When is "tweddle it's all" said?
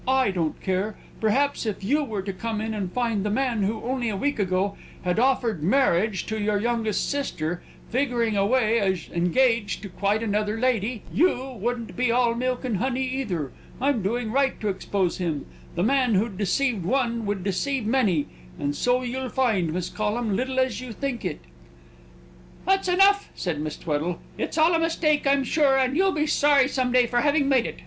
23.77-24.73